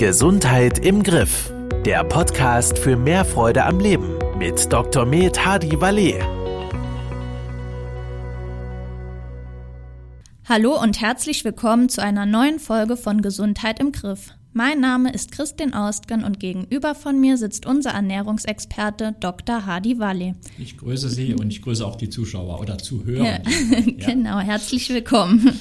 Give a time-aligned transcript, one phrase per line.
[0.00, 1.52] Gesundheit im Griff.
[1.84, 5.04] Der Podcast für mehr Freude am Leben mit Dr.
[5.04, 6.22] Med Hadi Valet.
[10.46, 14.30] Hallo und herzlich willkommen zu einer neuen Folge von Gesundheit im Griff.
[14.54, 19.66] Mein Name ist Christin Austgen und gegenüber von mir sitzt unser Ernährungsexperte Dr.
[19.66, 20.34] Hadi Valle.
[20.58, 23.24] Ich grüße Sie und ich grüße auch die Zuschauer oder Zuhörer.
[23.26, 23.38] Ja.
[24.06, 25.60] genau, herzlich willkommen.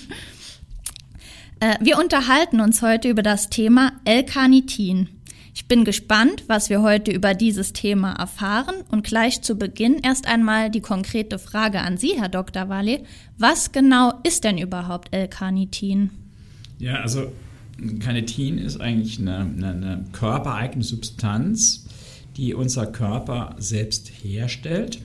[1.60, 5.10] Äh, wir unterhalten uns heute über das Thema L-Carnitin.
[5.54, 10.26] Ich bin gespannt, was wir heute über dieses Thema erfahren und gleich zu Beginn erst
[10.26, 12.70] einmal die konkrete Frage an Sie, Herr Dr.
[12.70, 13.02] Walle.
[13.38, 16.12] Was genau ist denn überhaupt L-Carnitin?
[16.78, 17.30] Ja, also
[18.00, 21.86] Carnitin ist eigentlich eine, eine, eine körpereigene Substanz,
[22.38, 25.02] die unser Körper selbst herstellt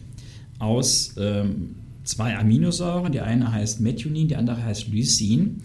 [0.60, 1.74] aus ähm,
[2.04, 3.10] zwei Aminosäuren.
[3.10, 5.60] Die eine heißt Methionin, die andere heißt Lysin.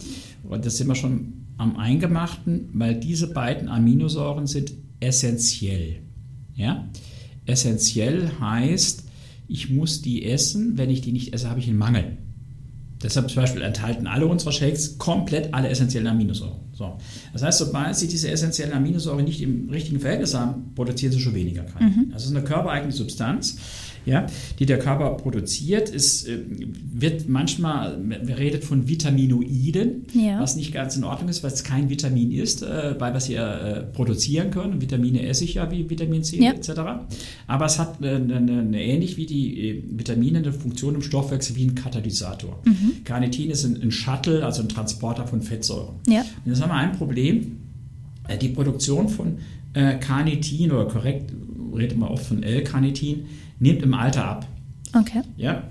[0.50, 6.02] Und das sind wir schon am Eingemachten, weil diese beiden Aminosäuren sind essentiell.
[6.54, 6.88] Ja?
[7.46, 9.04] Essentiell heißt,
[9.46, 12.18] ich muss die essen, wenn ich die nicht esse, habe ich einen Mangel.
[13.02, 16.60] Deshalb zum Beispiel enthalten alle unsere Shakes komplett alle essentiellen Aminosäuren.
[16.80, 16.96] So.
[17.34, 21.34] Das heißt, sobald sie diese essentiellen Aminosäuren nicht im richtigen Verhältnis haben, produzieren sie schon
[21.34, 22.06] weniger Kalorien.
[22.06, 22.10] Mhm.
[22.10, 23.58] Das ist eine körpereigene Substanz
[24.06, 24.26] ja,
[24.58, 25.92] die der Körper produziert.
[25.94, 30.40] Es äh, wird manchmal, man redet von Vitaminoiden, ja.
[30.40, 33.34] was nicht ganz in Ordnung ist, weil es kein Vitamin ist, äh, bei was sie
[33.34, 34.80] äh, produzieren können.
[34.80, 36.52] Vitamine esse ich ja wie Vitamin C ja.
[36.52, 36.70] etc.
[37.46, 41.56] Aber es hat eine, eine, eine, ähnlich wie die äh, Vitamine eine Funktion im Stoffwechsel
[41.56, 42.62] wie ein Katalysator.
[42.64, 43.04] Mhm.
[43.04, 45.96] Carnitin ist ein, ein, Shuttle, also ein Transporter von Fettsäuren.
[46.06, 46.20] Ja.
[46.44, 47.58] Und jetzt haben wir ein Problem.
[48.28, 49.38] Äh, die Produktion von
[49.74, 51.32] äh, Carnitin oder korrekt
[51.76, 53.26] redet man oft von L-Carnitin,
[53.58, 54.46] nimmt im Alter ab.
[54.92, 55.22] Okay.
[55.36, 55.62] Ja,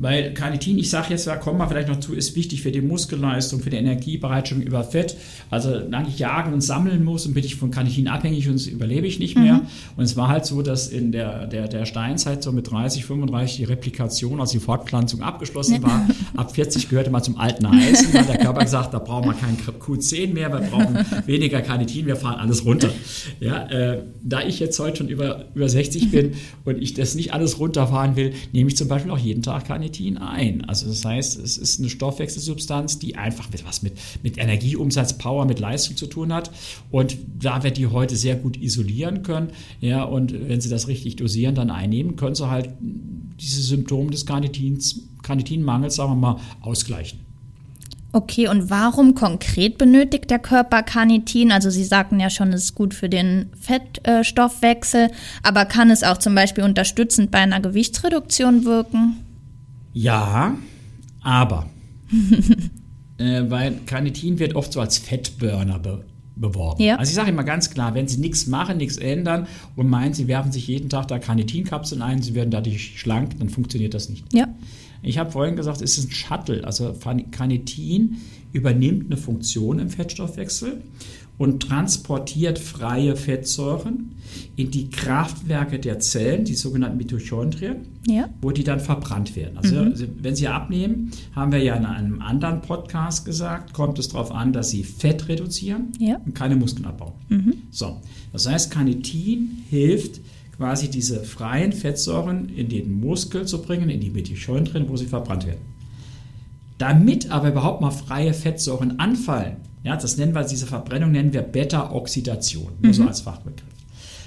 [0.00, 2.80] weil Carnitin, ich sage jetzt, da kommen wir vielleicht noch zu, ist wichtig für die
[2.80, 5.16] Muskelleistung, für die Energiebereitstellung über Fett.
[5.50, 9.06] Also, wenn ich jagen und sammeln muss und bin ich von Carnitin abhängig und überlebe
[9.06, 9.54] ich nicht mehr.
[9.54, 9.66] Mhm.
[9.96, 13.56] Und es war halt so, dass in der, der, der Steinzeit so mit 30, 35
[13.56, 16.06] die Replikation, also die Fortpflanzung abgeschlossen war.
[16.36, 19.56] Ab 40 gehörte man zum alten Eisen, weil der Körper gesagt, da brauchen wir kein
[19.56, 22.90] Q10 mehr, wir brauchen weniger Carnitin, wir fahren alles runter.
[23.40, 26.32] Ja, äh, da ich jetzt heute schon über, über 60 bin
[26.64, 29.83] und ich das nicht alles runterfahren will, nehme ich zum Beispiel auch jeden Tag Carnitin
[29.84, 30.64] Carnitin ein.
[30.64, 35.58] Also das heißt, es ist eine Stoffwechselsubstanz, die einfach was mit, mit Energieumsatz, Power, mit
[35.58, 36.50] Leistung zu tun hat.
[36.90, 39.50] Und da wir die heute sehr gut isolieren können,
[39.80, 44.24] ja, und wenn Sie das richtig dosieren, dann einnehmen, können Sie halt diese Symptome des
[44.24, 47.20] Carnitins, Carnitinmangels, sagen wir mal, ausgleichen.
[48.12, 51.50] Okay, und warum konkret benötigt der Körper Carnitin?
[51.50, 55.10] Also Sie sagten ja schon, es ist gut für den Fettstoffwechsel,
[55.42, 59.23] aber kann es auch zum Beispiel unterstützend bei einer Gewichtsreduktion wirken?
[59.94, 60.56] Ja,
[61.22, 61.70] aber.
[63.18, 66.04] äh, weil Carnitin wird oft so als Fettburner be
[66.36, 66.82] beworben.
[66.82, 66.96] Ja.
[66.96, 69.46] Also ich sage immer ganz klar, wenn Sie nichts machen, nichts ändern
[69.76, 73.50] und meinen, Sie werfen sich jeden Tag da Carnitinkapseln ein, Sie werden dadurch schlank, dann
[73.50, 74.24] funktioniert das nicht.
[74.32, 74.48] Ja.
[75.00, 76.64] Ich habe vorhin gesagt, es ist ein Shuttle.
[76.64, 76.92] Also
[77.30, 78.16] Carnitin
[78.52, 80.82] übernimmt eine Funktion im Fettstoffwechsel
[81.36, 84.12] und transportiert freie Fettsäuren
[84.56, 88.28] in die Kraftwerke der Zellen, die sogenannten Mitochondrien, ja.
[88.40, 89.58] wo die dann verbrannt werden.
[89.58, 89.90] Also, mhm.
[89.90, 94.30] Also, wenn Sie abnehmen, haben wir ja in einem anderen Podcast gesagt, kommt es darauf
[94.30, 96.20] an, dass Sie Fett reduzieren ja.
[96.24, 97.14] und keine Muskeln abbauen.
[97.28, 97.54] Mhm.
[97.70, 98.00] So,
[98.32, 100.20] das heißt, Carnitin hilft
[100.56, 105.46] quasi diese freien Fettsäuren in den Muskel zu bringen, in die Mitochondrien, wo sie verbrannt
[105.46, 105.60] werden.
[106.78, 111.42] Damit aber überhaupt mal freie Fettsäuren anfallen, ja, das nennen wir, diese Verbrennung nennen wir
[111.42, 112.94] Beta-Oxidation, nur mhm.
[112.94, 113.68] so als Fachbegriff.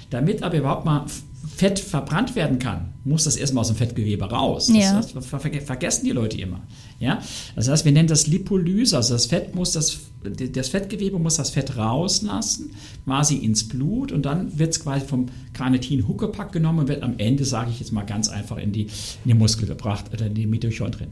[0.08, 1.04] Damit aber überhaupt mal
[1.58, 4.70] Fett verbrannt werden kann, muss das erstmal aus dem Fettgewebe raus.
[4.72, 4.94] Ja.
[4.94, 6.60] Das, das vergessen die Leute immer.
[7.00, 7.20] Ja?
[7.56, 8.96] Das heißt, wir nennen das Lipolyse.
[8.96, 12.70] Also das Fett muss das, das Fettgewebe muss das Fett rauslassen,
[13.04, 17.14] quasi ins Blut und dann wird es quasi vom Carnitin Huckepack genommen und wird am
[17.18, 18.88] Ende, sage ich jetzt mal ganz einfach, in die, in
[19.24, 21.10] die Muskel gebracht oder in die Mitochondrien.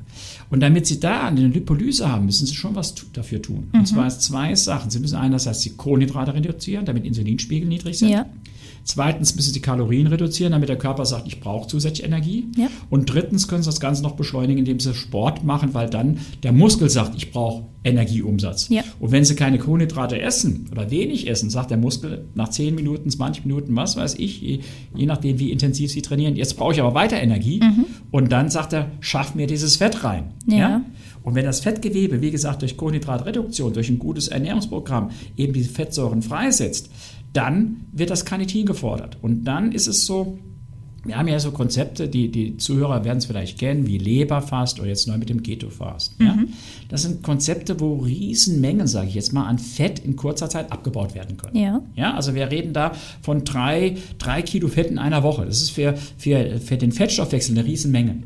[0.48, 3.66] Und damit Sie da eine Lipolyse haben, müssen Sie schon was dafür tun.
[3.72, 3.80] Mhm.
[3.80, 4.90] Und zwar zwei Sachen.
[4.90, 8.10] Sie müssen einerseits die Kohlenhydrate reduzieren, damit Insulinspiegel niedrig sind.
[8.10, 8.26] Ja.
[8.86, 12.46] Zweitens müssen sie Kalorien reduzieren, damit der Körper sagt, ich brauche zusätzlich Energie.
[12.56, 12.68] Ja.
[12.88, 16.52] Und drittens können sie das Ganze noch beschleunigen, indem sie Sport machen, weil dann der
[16.52, 18.68] Muskel sagt, ich brauche Energieumsatz.
[18.68, 18.82] Ja.
[19.00, 23.10] Und wenn sie keine Kohlenhydrate essen oder wenig essen, sagt der Muskel nach 10 Minuten,
[23.10, 24.60] 20 Minuten, was weiß ich, je,
[24.94, 27.60] je nachdem, wie intensiv sie trainieren, jetzt brauche ich aber weiter Energie.
[27.60, 27.86] Mhm.
[28.12, 30.34] Und dann sagt er, schaff mir dieses Fett rein.
[30.46, 30.56] Ja.
[30.56, 30.82] ja?
[31.26, 36.22] Und wenn das Fettgewebe, wie gesagt, durch Kohlenhydratreduktion, durch ein gutes Ernährungsprogramm eben diese Fettsäuren
[36.22, 36.88] freisetzt,
[37.36, 39.18] dann wird das Carnitin gefordert.
[39.22, 40.38] Und dann ist es so,
[41.06, 44.88] Wir haben ja so Konzepte, die, die Zuhörer werden es vielleicht kennen, wie Leberfast oder
[44.88, 46.16] jetzt neu mit dem Keto-Fast.
[46.20, 46.34] Ja?
[46.34, 46.48] Mhm.
[46.88, 51.14] Das sind Konzepte, wo Riesenmengen, sage ich jetzt mal, an Fett in kurzer Zeit abgebaut
[51.14, 51.56] werden können.
[51.56, 51.80] Ja.
[51.94, 52.92] Ja, also wir reden da
[53.22, 55.46] von drei, drei Kilo Fett in einer Woche.
[55.46, 58.22] Das ist für, für, für den Fettstoffwechsel eine Riesenmenge.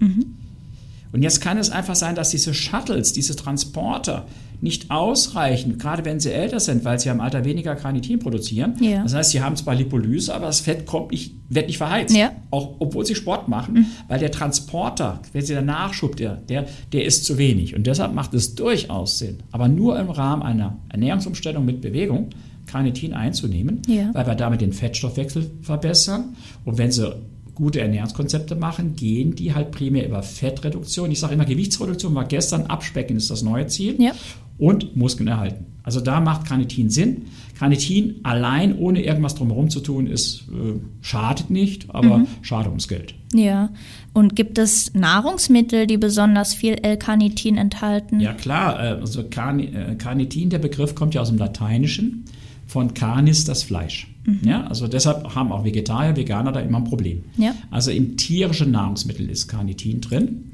[1.12, 4.26] Und jetzt kann es einfach sein, dass diese Shuttles, diese Transporter
[4.62, 8.74] nicht ausreichen, gerade wenn sie älter sind, weil sie im Alter weniger Carnitin produzieren.
[8.80, 9.02] Ja.
[9.02, 12.14] Das heißt, sie haben zwar Lipolyse, aber das Fett kommt nicht, wird nicht verheizt.
[12.14, 12.32] Ja.
[12.50, 17.04] Auch obwohl sie Sport machen, weil der Transporter, wenn sie der Nachschub, der, der, der
[17.04, 17.74] ist zu wenig.
[17.74, 22.30] Und deshalb macht es durchaus Sinn, aber nur im Rahmen einer Ernährungsumstellung mit Bewegung,
[22.66, 24.10] Carnitin einzunehmen, Ja.
[24.12, 26.36] weil wir damit den Fettstoffwechsel verbessern.
[26.64, 27.14] Und wenn sie
[27.54, 31.10] gute Ernährungskonzepte machen, gehen die halt primär über Fettreduktion.
[31.10, 33.96] Ich sage immer, Gewichtsreduktion war gestern, Abspecken ist das neue Ziel.
[34.00, 34.12] Ja.
[34.60, 35.66] Und Muskeln erhalten.
[35.82, 37.22] Also da macht Carnitin Sinn.
[37.58, 43.14] Carnitin allein, ohne irgendwas drumherum zu tun, ist, äh, schadet nicht, aber schade ums Geld.
[43.34, 43.70] Ja.
[44.12, 48.20] Und gibt es Nahrungsmittel, die besonders viel L-Carnitin enthalten?
[48.20, 52.24] Ja klar, äh, also äh, Carnitin, der Begriff kommt ja aus dem Lateinischen,
[52.66, 54.06] von Carnis das Fleisch.
[54.42, 57.24] Ja, also deshalb haben auch Vegetarier, Veganer da immer ein Problem.
[57.36, 57.54] Ja.
[57.70, 60.50] Also im tierischen Nahrungsmittel ist Carnitin drin.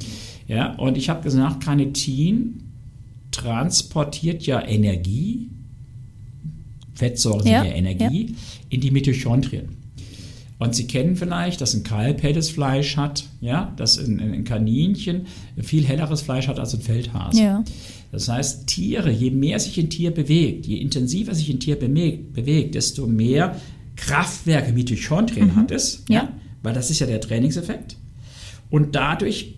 [0.47, 2.66] Ja, und ich habe gesagt, Carnitin
[3.37, 5.51] transportiert ja Energie,
[6.95, 8.35] Fettsäuren sind Ja, ja Energie,
[8.71, 9.69] in die Mitochondrien.
[10.59, 15.27] Und Sie kennen vielleicht, dass ein Kalb helles Fleisch hat, ja, dass ein, ein Kaninchen
[15.61, 17.43] viel helleres Fleisch hat als ein Feldhase.
[17.43, 17.65] Ja.
[18.11, 22.33] Das heißt, Tiere, je mehr sich ein Tier bewegt, je intensiver sich ein Tier bewegt,
[22.33, 23.61] bewegt desto mehr
[23.97, 26.33] Kraftwerke Mitochondrien hat es, Ja.
[26.63, 27.97] weil das ist ja der Trainingseffekt.
[28.71, 29.57] Und dadurch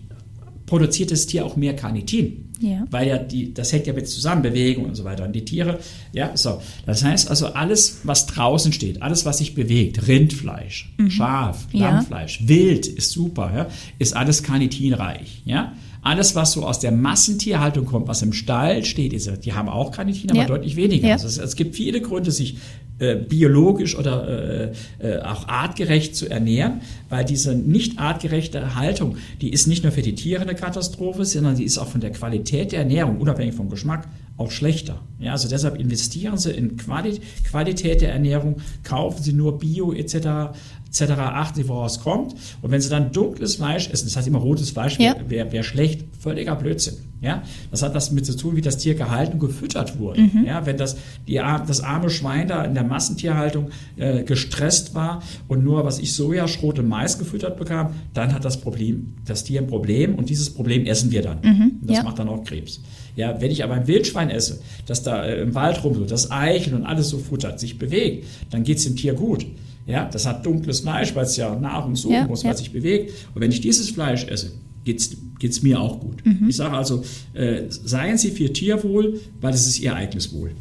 [0.65, 2.48] produziert das Tier auch mehr Carnitin.
[2.59, 2.85] Ja.
[2.91, 5.23] Weil ja die, das hängt ja mit zusammen, Bewegung und so weiter.
[5.25, 5.79] Und die Tiere,
[6.11, 6.61] ja, so.
[6.85, 11.79] Das heißt also, alles, was draußen steht, alles, was sich bewegt, Rindfleisch, Schaf, Mhm.
[11.79, 11.89] Ja.
[11.91, 13.67] Lammfleisch, Wild ist super, ja,
[13.97, 15.73] ist alles carnitinreich, ja.
[16.01, 19.91] Alles, was so aus der Massentierhaltung kommt, was im Stall steht, ist, die haben auch
[19.91, 20.45] Carnitin, aber Ja.
[20.47, 21.07] deutlich weniger.
[21.07, 21.13] Ja.
[21.15, 22.57] Also es, es gibt viele Gründe, sich
[22.99, 29.51] äh, biologisch oder äh, äh, auch artgerecht zu ernähren, weil diese nicht artgerechte Haltung, die
[29.51, 32.73] ist nicht nur für die Tiere eine Katastrophe, sondern die ist auch von der Qualität
[32.73, 34.99] der Ernährung, unabhängig vom Geschmack, auch schlechter.
[35.19, 37.19] Ja, also deshalb investieren Sie in Quali
[37.49, 40.57] Qualität der Ernährung, kaufen Sie nur Bio etc.
[40.89, 41.11] etc.
[41.17, 42.35] achten Sie, woraus es kommt.
[42.61, 45.15] Und wenn Sie dann dunkles Fleisch essen, das heißt immer rotes Fleisch, Ja.
[45.27, 46.95] wäre wär, schlecht, völliger Blödsinn.
[47.21, 50.21] Ja, das hat was mit zu tun, wie das Tier gehalten und gefüttert wurde.
[50.21, 50.45] Mhm.
[50.45, 50.95] Ja, wenn das,
[51.27, 56.13] die, das arme Schwein da in der Massentierhaltung äh, gestresst war und nur, was ich
[56.13, 60.49] Sojaschrot und Mais gefüttert bekam, dann hat das Problem, das Tier ein Problem und dieses
[60.53, 61.79] Problem essen wir dann.
[61.81, 62.03] das ja.
[62.03, 62.81] macht dann auch Krebs.
[63.17, 66.73] Ja, wenn ich aber ein Wildschwein esse, das da äh, im Wald rumläuft, das Eichel
[66.73, 69.45] und alles so futtert, sich bewegt, dann geht es dem Tier gut.
[69.89, 72.49] Ja, das hat dunkles Fleisch, weil es ja Nahrung suchen Ja, muss, ja.
[72.49, 73.11] weil es sich bewegt.
[73.33, 74.51] Und wenn ich dieses Fleisch esse,
[74.85, 76.23] geht's geht's mir auch gut.
[76.25, 76.49] Mhm.
[76.49, 77.03] Ich sage also,
[77.33, 80.51] äh, seien Sie für Tierwohl, weil es ist Ihr eigenes Wohl.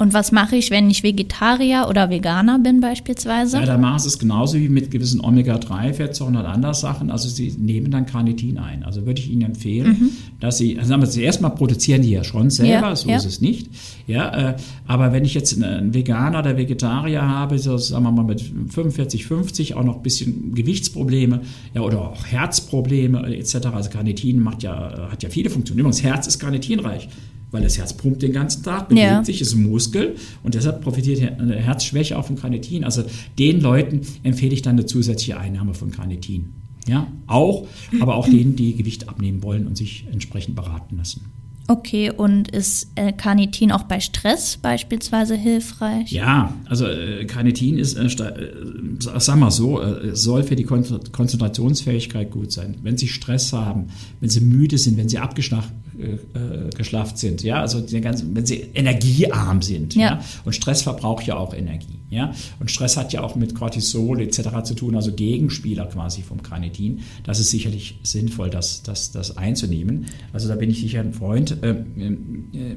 [0.00, 3.58] Und was mache ich, wenn ich Vegetarier oder Veganer bin beispielsweise?
[3.58, 7.10] Ja, da machen Sie es genauso wie mit gewissen Omega-3-Fettsäuren und anderen Sachen.
[7.10, 8.82] Also Sie nehmen dann Carnitin ein.
[8.82, 12.24] Also würde ich Ihnen empfehlen, dass Sie, also sagen wir, zuerst mal produzieren die ja
[12.24, 13.16] schon selber, Ja, so ja.
[13.16, 13.68] ist es nicht.
[14.06, 14.56] Ja, äh,
[14.86, 19.26] aber wenn ich jetzt einen Veganer oder Vegetarier habe, so sagen wir mal mit 45,
[19.26, 21.42] 50, auch noch ein bisschen Gewichtsprobleme,
[21.74, 23.66] ja, oder auch Herzprobleme etc.
[23.74, 25.80] Also Carnitin macht ja, hat ja viele Funktionen.
[25.80, 27.10] Übrigens, Herz ist carnitinreich.
[27.50, 29.24] Weil das Herz pumpt den ganzen Tag, bewegt Ja.
[29.24, 32.84] sich, ist ein Muskel und deshalb profitiert eine Herzschwäche auch von Carnitin.
[32.84, 33.02] Also
[33.38, 36.52] den Leuten empfehle ich dann eine zusätzliche Einnahme von Carnitin.
[36.88, 37.66] Ja, auch,
[38.00, 41.26] aber auch denen, die Gewicht abnehmen wollen und sich entsprechend beraten lassen.
[41.68, 46.10] Okay, und ist L-Carnitin auch bei Stress beispielsweise hilfreich?
[46.10, 48.52] Ja, also äh, Carnitin ist, äh, äh,
[48.98, 52.76] sag mal so, äh, soll für die Kon Konzentrationsfähigkeit gut sein.
[52.82, 53.86] Wenn Sie Stress haben,
[54.20, 58.34] wenn Sie müde sind, wenn Sie abgeschlafen äh, äh, geschlafft sind, ja, also den ganzen,
[58.34, 60.00] wenn Sie energiearm sind, ja.
[60.00, 60.24] Ja.
[60.44, 64.62] und Stress verbraucht ja auch Energie, ja, und Stress hat ja auch mit Cortisol etc.
[64.64, 67.00] zu tun, also Gegenspieler quasi vom Carnitin.
[67.24, 70.06] Das ist sicherlich sinnvoll, das, das, das einzunehmen.
[70.32, 71.56] Also da bin ich sicher ein Freund.
[71.62, 72.76] Ähm, äh,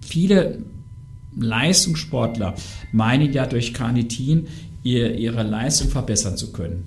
[0.00, 0.64] viele
[1.36, 2.54] Leistungssportler
[2.92, 4.46] meinen ja durch Carnitin
[4.82, 6.84] ihr, ihre Leistung verbessern zu können.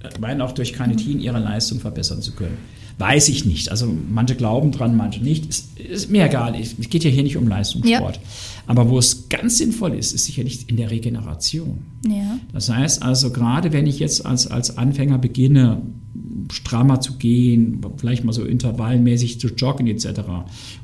[0.00, 2.58] Äh, Meinen auch durch Carnitin ihre Leistung verbessern zu können.
[2.98, 3.70] Weiß ich nicht.
[3.70, 5.46] Also manche glauben dran, manche nicht.
[5.46, 6.54] Ist, ist mir egal.
[6.54, 8.20] Es geht ja hier nicht um Leistungssport.
[8.66, 11.78] Aber wo es ganz sinnvoll ist, ist sicherlich in der Regeneration.
[12.06, 12.38] Ja.
[12.52, 15.82] Das heißt also, gerade wenn ich jetzt als, als Anfänger beginne,
[16.52, 20.20] strammer zu gehen, vielleicht mal so intervallmäßig zu joggen etc.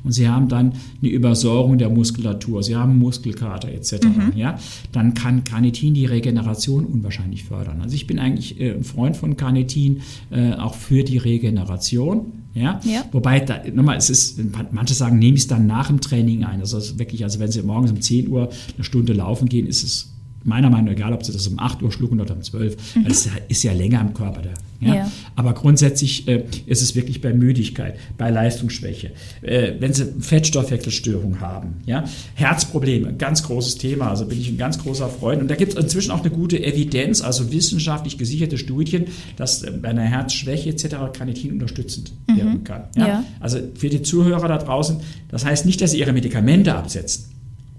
[0.03, 4.05] Und Sie haben dann eine Übersäuerung der Muskulatur, Sie haben Muskelkater etc.
[4.05, 4.33] Mhm.
[4.35, 4.57] Ja,
[4.91, 7.81] dann kann Carnitin die Regeneration unwahrscheinlich fördern.
[7.81, 10.01] Also ich bin eigentlich äh, ein Freund von Carnitin,
[10.31, 12.33] äh, auch für die Regeneration.
[12.53, 12.81] Ja?
[12.83, 13.05] ja.
[13.11, 14.39] Wobei, da, nochmal, es ist,
[14.71, 16.59] manche sagen, nehme ich es dann nach dem Training ein.
[16.59, 20.10] Also wirklich, also wenn Sie morgens um 10 Uhr eine Stunde laufen gehen, ist es
[20.43, 23.03] meiner Meinung nach, egal ob sie das um 8 Uhr schlucken oder um 12, mhm.
[23.05, 24.53] das ist ja länger im Körper da.
[24.81, 24.95] Ja?
[24.95, 25.11] ja.
[25.35, 31.75] Aber grundsätzlich äh, ist es wirklich bei Müdigkeit, bei Leistungsschwäche, äh, wenn sie Fettstoffwechselstörung haben,
[31.85, 32.03] ja?
[32.33, 35.41] Herzprobleme, ganz großes Thema, also bin ich ein ganz großer Freund.
[35.41, 39.05] Und da gibt es inzwischen auch eine gute Evidenz, also wissenschaftlich gesicherte Studien,
[39.37, 40.87] dass äh, bei einer Herzschwäche etc.
[41.13, 42.37] Carnitin unterstützend mhm.
[42.37, 42.83] wirken kann.
[42.97, 43.07] Ja?
[43.07, 43.23] ja?
[43.39, 44.97] Also für die Zuhörer da draußen,
[45.29, 47.25] das heißt nicht, dass sie ihre Medikamente absetzen.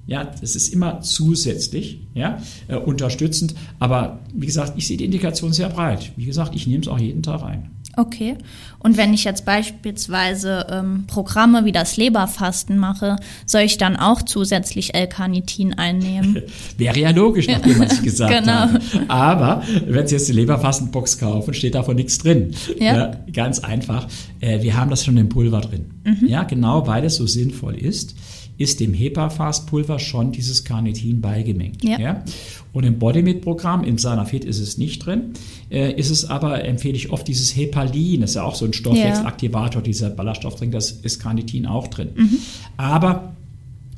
[0.07, 3.55] Ja, das ist immer zusätzlich, ja, äh, unterstützend.
[3.79, 6.13] Aber wie gesagt, ich sehe die Indikation sehr breit.
[6.17, 7.71] Wie gesagt, ich nehme es auch jeden Tag ein.
[7.97, 8.37] Okay.
[8.79, 14.23] Und wenn ich jetzt beispielsweise ähm, Programme wie das Leberfasten mache, soll ich dann auch
[14.23, 16.43] zusätzlich L-Carnitin einnehmen?
[16.79, 18.53] Wäre ja logisch, nachdem man es gesagt genau.
[18.53, 18.83] hat.
[19.09, 22.55] Aber wenn Sie jetzt die Leberfastenbox kaufen, steht davon nichts drin.
[22.79, 22.97] Ja.
[22.97, 24.09] ja ganz einfach.
[24.41, 25.91] Äh, wir haben das schon im Pulver drin.
[26.05, 26.27] Mhm.
[26.27, 28.17] Ja, genau, weil es so sinnvoll ist
[28.59, 31.83] ist dem HEPA-Fastpulver schon dieses Carnitin beigemengt.
[31.83, 31.99] Ja.
[31.99, 32.25] ja?
[32.73, 35.33] Und im Bodymit-Programm, im Sanafit ist es nicht drin,
[35.71, 38.73] äh, ist es aber, empfehle ich oft dieses Hepalin, das ist ja auch so ein
[38.73, 39.85] Stoffwechselaktivator, ja.
[39.85, 42.11] dieser Ballaststoffdrink, das ist Carnitin auch drin.
[42.15, 42.39] Mhm.
[42.77, 43.33] Aber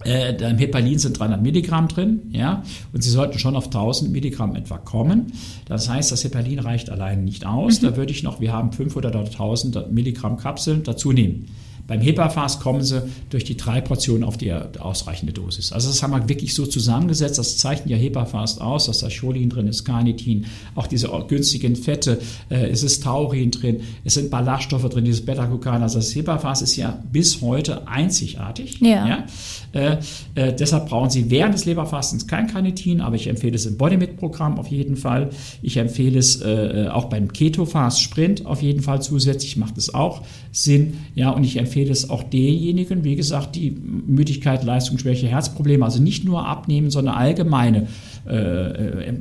[0.05, 4.55] äh, im Hepalin sind 300 Milligramm drin, ja, und Sie sollten schon auf 1000 Milligramm
[4.55, 5.33] etwa kommen.
[5.67, 7.81] Das heißt, das Hepalin reicht allein nicht aus.
[7.81, 7.87] Mhm.
[7.87, 11.47] Da würde ich noch, wir haben 500 oder 1000 Milligramm Kapseln dazu nehmen.
[11.87, 15.73] Beim HEPA-Fast kommen sie durch die drei Portionen auf die ausreichende Dosis.
[15.73, 17.39] Also das haben wir wirklich so zusammengesetzt.
[17.39, 22.21] Das zeichnet ja HEPA-Fast aus, dass da Cholin drin ist, Carnitin, auch diese günstigen Fette,
[22.49, 25.83] äh, es ist Taurin drin, es sind Ballaststoffe drin, dieses Beta-Glucan.
[25.83, 28.81] Also das HEPA-Fast ist ja bis heute einzigartig.
[28.81, 29.07] Ja.
[29.07, 29.27] ja?
[29.75, 29.99] Äh,
[30.35, 34.59] äh, deshalb brauchen Sie während des Leberfastens kein Carnitin, aber ich empfehle es im Bodymit-Programm
[34.59, 35.31] auf jeden Fall.
[35.61, 40.23] Ich empfehle es äh, auch beim Keto-Fast Sprint auf jeden Fall zusätzlich, macht es auch
[40.53, 40.99] Sinn.
[41.15, 46.01] Ja, und ich empfehle empfehle es auch denjenigen, wie gesagt, die Müdigkeit, Leistungsschwäche, Herzprobleme, also
[46.01, 47.89] nicht nur abnehmen, sondern allgemeine
[48.27, 49.13] äh,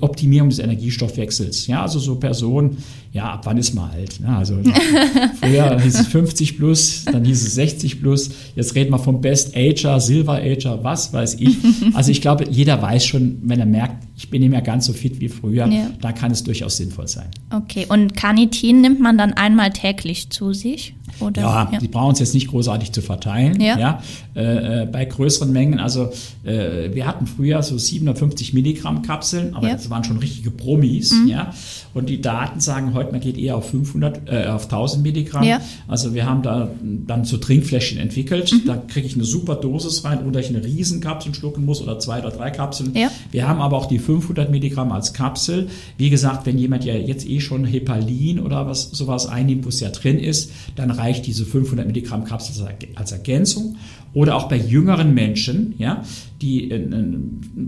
[0.00, 1.68] Optimierung des Energiestoffwechsels.
[1.68, 2.78] Ja, also so Personen,
[3.12, 4.20] ja, ab wann ist man alt?
[4.20, 4.36] Ne?
[4.36, 4.58] Also
[5.40, 9.56] früher hieß es 50 plus, dann hieß es 60 plus, jetzt reden wir vom Best
[9.56, 11.56] Ager, Silver Ager, was weiß ich.
[11.94, 14.92] Also ich glaube, jeder weiß schon, wenn er merkt, ich bin nicht mehr ganz so
[14.92, 15.90] fit wie früher, ja.
[16.00, 17.26] da kann es durchaus sinnvoll sein.
[17.50, 20.94] Okay, und Carnitin nimmt man dann einmal täglich zu sich?
[21.20, 21.42] Oder?
[21.42, 21.78] Ja, ja.
[21.78, 23.60] die brauchen es jetzt nicht großartig zu verteilen.
[23.60, 23.78] Ja.
[23.78, 24.02] ja?
[24.34, 26.10] Äh, äh, bei größeren Mengen, also
[26.44, 29.74] äh, wir hatten früher so 750 Milligramm Kapseln, aber ja.
[29.74, 31.12] das waren schon richtige Promis.
[31.12, 31.28] Mhm.
[31.28, 31.54] Ja?
[31.94, 35.44] Und die Daten sagen heute, man geht eher auf 500, äh, auf 1000 Milligramm.
[35.44, 35.60] Ja.
[35.88, 38.52] Also wir haben da dann so Trinkfläschchen entwickelt.
[38.52, 38.66] Mhm.
[38.66, 42.20] Da kriege ich eine super Dosis rein, oder ich eine Riesenkapsel schlucken muss oder zwei
[42.20, 42.94] oder drei Kapseln.
[42.94, 43.10] Ja.
[43.30, 45.68] Wir haben aber auch die 500 Milligramm als Kapsel.
[45.96, 49.80] Wie gesagt, wenn jemand ja jetzt eh schon Hepalin oder was sowas einnimmt, wo es
[49.80, 53.76] ja drin ist, dann reicht diese 500 Milligramm Kapsel als Ergänzung.
[54.16, 56.02] Oder auch bei jüngeren Menschen, ja,
[56.40, 56.88] die äh,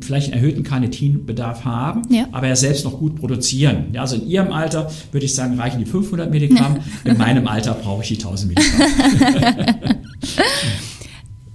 [0.00, 2.26] vielleicht einen erhöhten Carnitinbedarf haben, ja.
[2.32, 3.88] aber ja selbst noch gut produzieren.
[3.92, 6.78] Ja, also in ihrem Alter würde ich sagen, reichen die 500 Milligramm.
[7.04, 9.96] in meinem Alter brauche ich die 1000 Milligramm.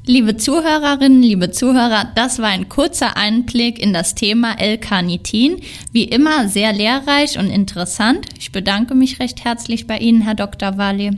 [0.06, 5.62] Liebe Zuhörerinnen, liebe Zuhörer, das war ein kurzer Einblick in das Thema L-Carnitin.
[5.94, 8.26] Wie immer sehr lehrreich und interessant.
[8.38, 10.78] Ich bedanke mich recht herzlich bei Ihnen, Herr Dr.
[10.78, 11.18] Wally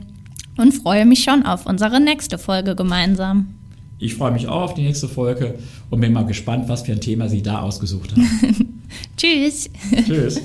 [0.58, 3.48] und freue mich schon auf unsere nächste Folge gemeinsam.
[3.98, 5.56] Ich freue mich auch auf die nächste Folge
[5.90, 8.82] und bin mal gespannt, was für ein Thema Sie da ausgesucht haben.
[9.18, 9.70] Tschüss.
[10.06, 10.42] Tschüss.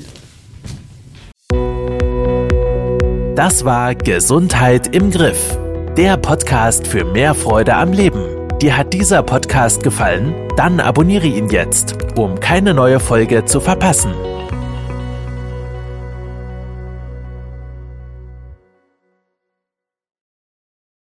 [3.34, 5.58] Das war Gesundheit im Griff,
[5.96, 8.24] der Podcast für mehr Freude am Leben.
[8.60, 10.34] Dir hat dieser Podcast gefallen?
[10.56, 14.12] Dann abonniere ihn jetzt, um keine neue Folge zu verpassen.